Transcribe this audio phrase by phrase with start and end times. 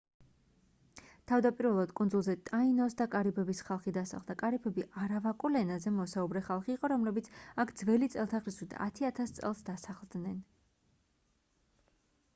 [1.31, 7.29] თავდაპირველად კუნძულზე ტაინოს და კარიბების ხალხი დასახლდა კარიბები არავაკულ ენაზე მოსაუბრე ხალხი იყო რომლებიც
[7.65, 10.41] აქ ძველი წელთაღრიცხვით 10 000 წელს დასახლდნენ